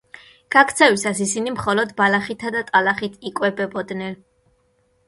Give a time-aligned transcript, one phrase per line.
[0.53, 4.23] გაქცევისას ისინი მხოლოდ ბალახითა და ტალახით იკვებებოდნენ.